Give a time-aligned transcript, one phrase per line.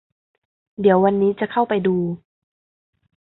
[0.79, 1.97] เดี๋ยววันนี้จะเข้าไปดู